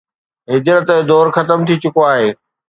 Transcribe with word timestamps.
هجرت 0.51 0.87
جو 0.89 0.99
دور 1.09 1.27
ختم 1.35 1.59
ٿي 1.67 1.75
چڪو 1.83 2.01
آهي 2.13 2.29